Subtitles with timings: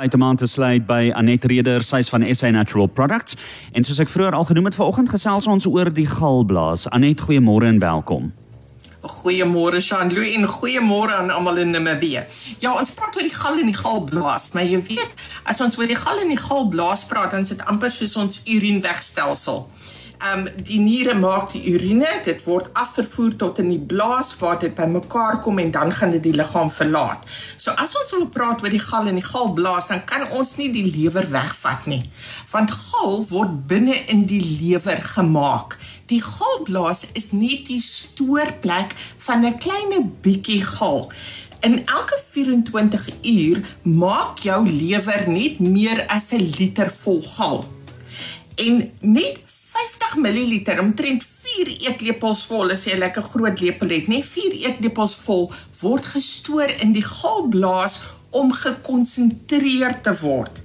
[0.00, 3.34] Uit om aan te sluit by Anet Reder, sy's van SA Natural Products.
[3.76, 6.86] En soos ek vroeër al genoem het vanoggend gesels ons oor die galblaas.
[6.88, 8.30] Anet, goeiemôre en welkom.
[9.04, 12.24] Goeiemôre Jean-Louis en goeiemôre aan almal in Namibië.
[12.64, 15.92] Ja, ons praat oor die gal en die galblaas, maar jy weet, as ons oor
[15.92, 18.40] die gal en die galblaas praat, dan is dit amper soos ons
[20.20, 24.58] urineweggstelsel um, die niere maak die urine, dit word afvervoer tot in die blaas waar
[24.60, 27.24] dit bymekaar kom en dan gaan dit die liggaam verlaat.
[27.56, 30.70] So as ons wil praat oor die gal en die galblaas, dan kan ons nie
[30.74, 32.02] die lewer wegvat nie.
[32.52, 35.78] Want gal word binne in die lewer gemaak.
[36.10, 41.10] Die galblaas is net die stoorplek van 'n klein bietjie gal.
[41.60, 47.64] In elke 24 uur maak jou lewer net meer as 'n liter vol gal.
[48.56, 54.08] En net 50 ml omtrent 4 eetlepels vol as jy 'n lekker groot lepel het,
[54.08, 54.22] nê?
[54.22, 60.60] 4 eetlepels vol word gestoor in die galblaas om gekonsentreer te word.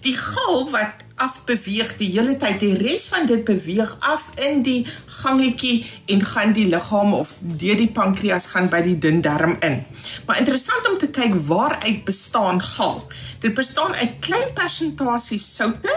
[0.00, 4.86] Die gal wat afbeweeg die hele tyd, die res van dit beweeg af in die
[5.20, 9.82] gangetjie en gaan die liggaam of deur die pankreas gaan by die dun darm in.
[10.26, 13.02] Maar interessant om te kyk waaruit bestaan gal.
[13.42, 15.94] Dit bestaan uit klein persentasies soutte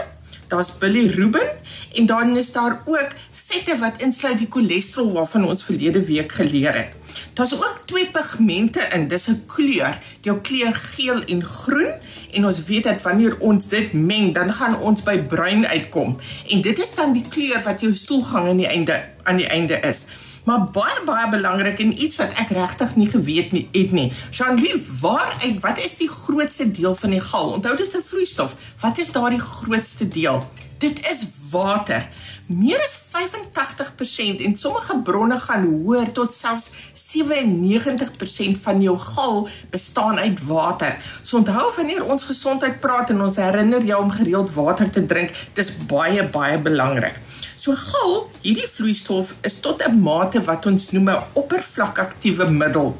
[0.52, 1.52] daar's bilirubin
[1.96, 3.14] en dan is daar ook
[3.52, 6.92] vette wat insluit die cholesterol waarvan ons verlede week geleer het.
[7.36, 11.92] Daar's ook twee pigmente in, dis 'n kleur, jou kleur geel en groen
[12.30, 16.16] en ons weet dat wanneer ons dit meng, dan gaan ons by bruin uitkom.
[16.48, 19.80] En dit is dan die kleur wat jou stoelgang aan die einde aan die einde
[19.80, 20.06] is.
[20.44, 24.08] Maar baie baie belangrik en iets wat ek regtig nie geweet nie het nie.
[24.30, 27.52] Jean-Louis, waar uit wat is die grootste deel van die gal?
[27.58, 28.54] Onthou dis 'n vloeistof.
[28.80, 30.42] Wat is daardie grootste deel?
[30.78, 32.08] Dit is water.
[32.52, 40.18] Meer as 85% en sommige bronne gaan hoor tot selfs 97% van jou gal bestaan
[40.18, 40.98] uit water.
[41.22, 45.32] So onthou wanneer ons gesondheid praat en ons herinner jou om gereeld water te drink,
[45.56, 47.16] dis baie baie belangrik.
[47.56, 52.96] So gal, hierdie vloeistof is tot 'n mate wat ons noem 'n oppervlakaktiewe middel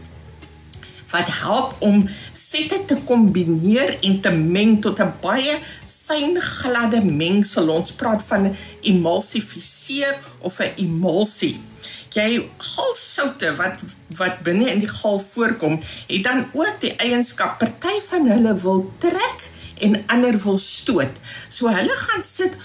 [1.12, 2.08] wat help om
[2.52, 5.58] vette te kombineer en te meng tot 'n baie
[6.06, 7.70] fyn gladde mengsel.
[7.72, 11.60] Ons praat van emulsifiseer of 'n emulsie.
[12.12, 13.80] Jy galsoute wat
[14.16, 18.92] wat binne in die gal voorkom, het dan ook die eienskap party van hulle wil
[18.98, 19.50] trek
[19.82, 21.16] en ander wil stoot.
[21.48, 22.56] So hulle gaan sit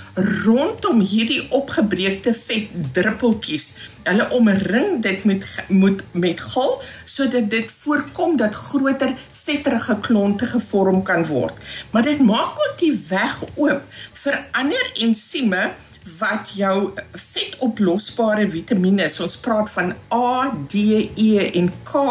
[0.44, 3.76] rondom hierdie opgebreekte vet druppeltjies.
[4.04, 9.16] Hulle omring dit met met met gal sodat dit voorkom dat groter
[9.48, 11.56] vetterige klonte gevorm kan word.
[11.92, 15.72] Maar dit maak ook die weg oop vir ander ensieme
[16.20, 16.94] wat jou
[17.34, 20.84] vetoplosbare vitamiene, ons praat van A, D,
[21.20, 22.04] E en K,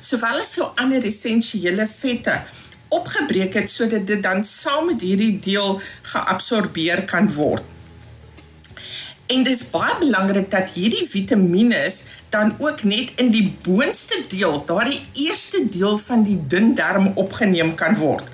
[0.00, 2.38] sowel as jou ander essensiële vette
[2.92, 5.80] opgebreek het sodat dit dan saam met hierdie deel
[6.12, 7.64] geabsorbeer kan word.
[9.32, 11.86] En dit is baie belangrik dat hierdie vitamiene
[12.34, 17.72] dan ook net in die boonste deel, daardie eerste deel van die dun darm opgeneem
[17.80, 18.28] kan word.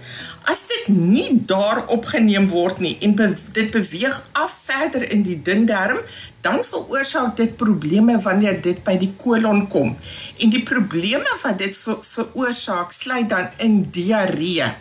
[0.50, 5.38] As dit nie daar opgeneem word nie en be dit beweeg af verder in die
[5.38, 6.03] dun darm,
[6.42, 9.94] dan veroorsaak dit probleme wanneer dit by die kolon kom.
[10.42, 14.72] En die probleme wat dit ver veroorsaak, sluit dan in diarree.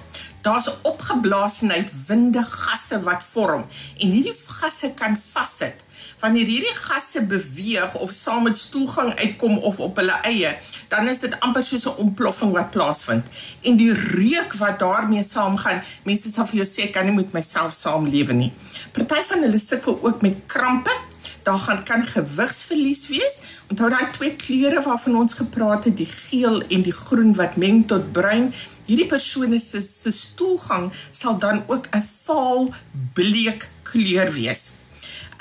[0.42, 3.68] Daar's opgeblaasenheid, winde gasse wat vorm
[4.00, 5.86] en hierdie gasse kan vassit
[6.20, 10.56] wanneer hierdie gasse beweeg of saam met stoelgang uitkom of op hulle eie,
[10.90, 13.26] dan is dit amper soos 'n ontploffing wat plaasvind.
[13.62, 17.74] En die reuk wat daarmee saamgaan, mense sal vir jou sê kan nie met myself
[17.74, 18.54] saamlewe nie.
[18.92, 20.92] Party van hulle sukkel ook met krampe.
[21.44, 23.42] Daar gaan kan gewigsverlies wees.
[23.70, 27.88] Onthou daai twee kleure waarvan ons gepraat het, die geel en die groen wat meng
[27.88, 28.54] tot bruin.
[28.86, 32.74] Hierdie persone se se stoelgang sal dan ook 'n vaal
[33.14, 34.72] bleek kleur wees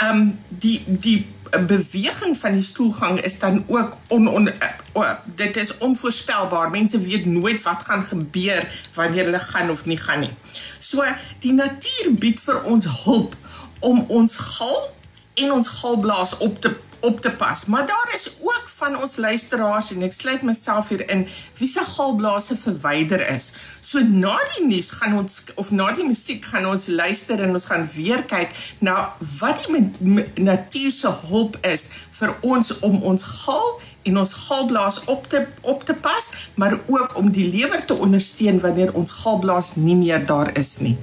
[0.03, 4.51] um die die beweging van die stoelgang is dan ook on, on
[4.95, 6.71] uh, dit is onvoorspelbaar.
[6.71, 10.33] Mense weet nooit wat gaan gebeur wanneer hulle gaan of nie gaan nie.
[10.79, 11.05] So
[11.39, 13.37] die natuur bied vir ons hulp
[13.79, 14.91] om ons gal
[15.35, 17.65] en ons galblaas op te op te pas.
[17.67, 21.27] Maar daar is ook van ons luisteraars en ek sluit myself hier in
[21.59, 23.53] wie se galblaase verwyder is.
[23.81, 27.69] So na die nuus gaan ons of na die musiek gaan ons luister en ons
[27.73, 31.89] gaan weer kyk na wat die natuur se hulp is
[32.21, 33.77] vir ons om ons gal
[34.07, 38.61] en ons galblaas op te op te pas, maar ook om die lewer te ondersteun
[38.61, 40.97] wanneer ons galblaas nie meer daar is nie.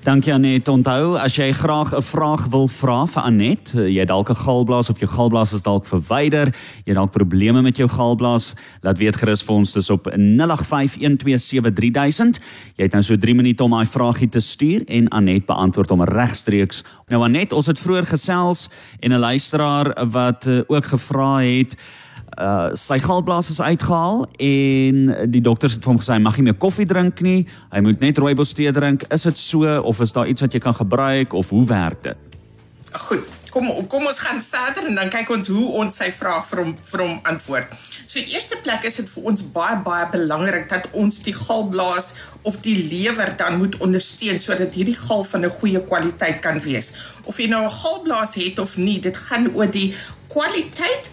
[0.00, 0.64] Dankie Anet.
[0.72, 4.88] Onthou as jy graag 'n vraag wil vra vir Anet, eh, jy dalk 'n galblaas
[4.88, 6.54] of jou galblaas is dalk verwyder,
[6.86, 12.38] jy dalk probleme met jou galblaas, laat weet gerus vir ons dis op 0851273000.
[12.76, 16.04] Jy het nou so 3 minute om daai vraagie te stuur en Anet beantwoord hom
[16.04, 16.82] regstreeks.
[17.10, 18.68] Nou Anet, ons het vroeër gesels
[19.00, 21.76] en 'n luisteraar wat uh, ook gevra het
[22.38, 26.46] uh sy galblaas is uitgehaal en die dokters het vir hom gesê hy mag nie
[26.50, 27.46] meer koffie drink nie.
[27.72, 29.04] Hy moet net rooibos tee drink.
[29.10, 32.38] Is dit so of is daar iets wat jy kan gebruik of hoe werk dit?
[33.08, 33.26] Goed.
[33.50, 36.74] Kom kom ons gaan verder en dan kyk ons hoe ons sy vraag vir hom
[36.92, 37.72] vir hom antwoord.
[38.06, 42.12] So eerste plek is dit vir ons baie baie belangrik dat ons die galblaas
[42.46, 46.92] of die lewer dan moet ondersteun sodat hierdie gal van 'n goeie kwaliteit kan wees.
[47.24, 49.94] Of jy nou 'n galblaas het of nie, dit gaan oor die
[50.28, 51.10] kwaliteit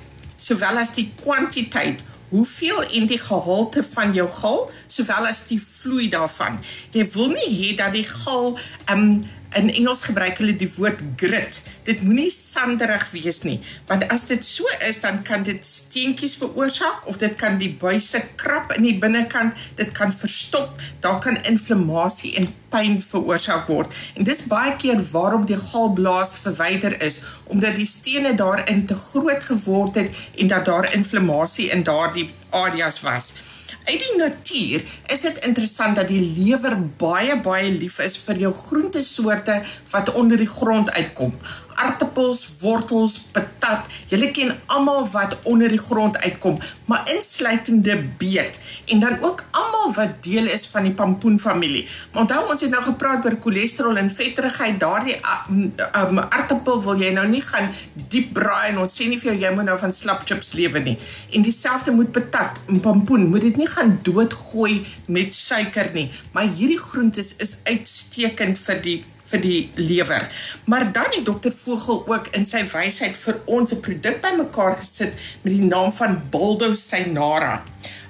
[0.47, 6.09] sowel as die kwantiteit hoeveel en die gehalte van jou gal sowel as die vloei
[6.11, 6.59] daarvan.
[6.95, 8.57] Jy wil nie hê dat die gal
[8.91, 9.23] um,
[9.55, 11.59] in Engels gebruik hulle die woord grit.
[11.88, 13.57] Dit moenie sanderig wees nie,
[13.88, 18.21] want as dit so is, dan kan dit steentjies veroorsaak of dit kan die buise
[18.35, 23.94] krap in die binnekant, dit kan verstop, daar kan inflammasie en pyn veroorsaak word.
[24.19, 29.44] En dis baie keer waarom die galblaas verwyder is, omdat die stene daarin te groot
[29.47, 33.38] geword het en dat daar inflammasie in daardie areas was.
[33.87, 34.83] Uit die natuur
[35.13, 39.61] is dit interessant dat die lewer baie baie lief is vir jou groentesoorte
[39.91, 41.33] wat onder die grond uitkom
[41.77, 43.88] aartappels, wortels, patat.
[44.12, 46.59] Julle ken almal wat onder die grond uitkom,
[46.89, 51.88] maar insluitende beet en dan ook almal wat deel is van die pampoenfamilie.
[52.13, 54.79] Onthou ons het nou gepraat oor cholesterol en vetterigheid.
[54.79, 55.18] Daardie
[55.50, 57.69] um, um, aartappel wil jy nou nie gaan
[58.12, 60.83] diep braai en ons sê nie vir jou jy moet nou van slap chips lewe
[60.85, 60.95] nie.
[61.35, 66.09] En dieselfde moet patat en pampoen, moet dit nie gaan doodgooi met suiker nie.
[66.33, 68.97] Maar hierdie groentes is uitstekend vir die
[69.31, 70.27] vir die lewer.
[70.65, 75.13] Maar dan het dokter Vogel ook in sy wysheid vir ons 'n produk bymekaar gesit
[75.41, 77.63] met die naam van Boldo Cynara.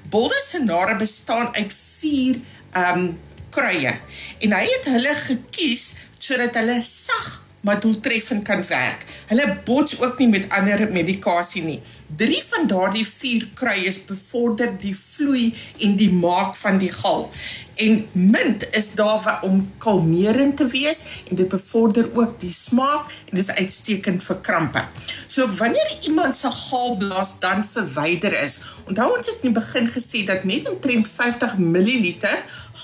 [0.10, 2.40] Boldo Cynara bestaan uit 4
[2.74, 3.20] ehm um,
[3.50, 3.94] kruie
[4.40, 9.06] en hy het hulle gekies sodat hulle sag maar doeltreffend kan werk.
[9.28, 11.80] Hulle bots ook nie met ander medikasie nie.
[12.16, 15.50] 3 van daardie 4 kruie bevorder die vloei
[15.84, 17.28] en die maak van die gal.
[17.76, 23.36] En mint is daar om kalmerend te wees en dit bevorder ook die smaak en
[23.38, 24.86] dis uitstekend vir krampe.
[25.28, 30.24] So wanneer iemand se galblaas dan verwyder is, onthou ons het in die begin gesê
[30.26, 32.16] dat net omtrent 50 ml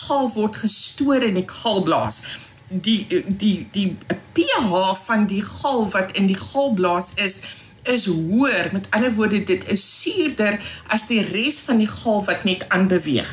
[0.04, 2.26] gal word gestoor in die galblaas
[2.82, 3.98] die die die
[4.34, 7.42] pH van die gal wat in die galblaas is
[7.84, 8.70] is hoër.
[8.72, 13.28] Met ander woorde dit is suurder as die res van die gal wat net aanbeweeg.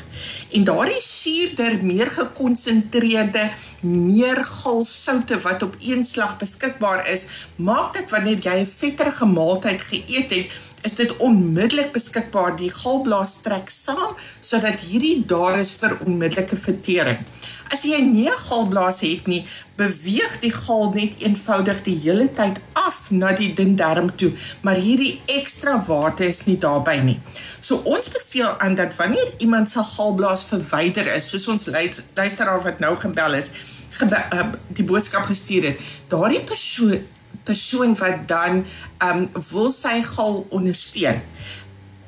[0.50, 3.50] En daardie suurder meer gekonsentreerde
[3.86, 9.80] meer galsoute wat op een slag beskikbaar is maak dit wanneer jy 'n vetterige maaltyd
[9.82, 10.46] geëet het
[10.86, 17.24] is dit onmiddellik beskikbaar die galblaas trek saam sodat hierdie daar is vir onmiddellike vertering
[17.70, 19.44] As jy nie galblaas het nie,
[19.78, 24.32] beweeg die gal net eenvoudig die hele tyd af na die dun darm toe,
[24.66, 27.16] maar hierdie ekstra water is nie daarby nie.
[27.62, 32.82] So ons beveel aan dat wanneer iemand se galblaas verwyder is, soos ons luisteraar wat
[32.82, 33.54] nou gebel is,
[34.00, 37.06] gebe, uh, die boodskap gestuur het, daardie persoon
[37.50, 38.64] persoon wat dan
[39.08, 41.20] um wil sy gal ondersteun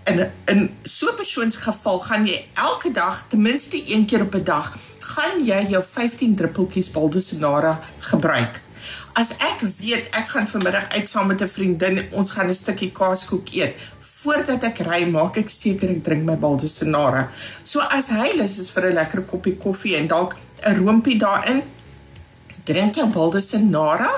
[0.04, 4.22] in in so 'n persoon se geval gaan jy elke dag ten minste een keer
[4.22, 8.60] op 'n dag gaan jy jou 15 druppeltjies Baldosonara gebruik.
[9.12, 12.92] As ek weet ek gaan vanmiddag uit saam met 'n vriendin, ons gaan 'n stukkie
[12.92, 13.74] kaaskoek eet.
[13.98, 17.30] Voordat ek ry, maak ek seker ek drink my Baldosonara.
[17.64, 21.62] So as hy lus is vir 'n lekker koppie koffie en dalk 'n roompie daarin,
[22.64, 24.10] drink jou Baldosonara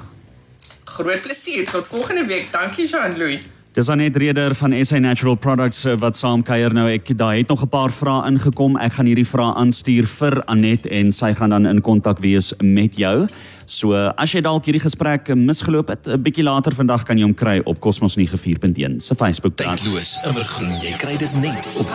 [0.84, 2.52] Groot plesier tot volgende week.
[2.52, 3.40] Dankie Jean-Louis.
[3.76, 6.86] Dis Anet Reder van SA Natural Products eh, wat saam kuier nou.
[6.88, 8.76] Ek daar het nog 'n paar vrae ingekom.
[8.76, 12.96] Ek gaan hierdie vrae aanstuur vir Anet en sy gaan dan in kontak wees met
[12.96, 13.28] jou.
[13.66, 17.34] So as jy dalk hierdie gesprek misgeloop het, 'n bietjie later vandag kan jy hom
[17.34, 19.84] kry op Cosmos 94.1 se Facebook bladsy.
[19.84, 20.80] Tydloos, immergroen.
[20.82, 21.86] Jy kry dit net op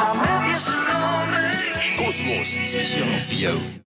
[1.98, 3.82] Cosmos spesiaal vir jou.